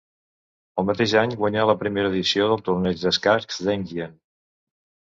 [0.81, 4.21] El mateix any, guanyà la primera edició del Torneig d'escacs d'Enghien.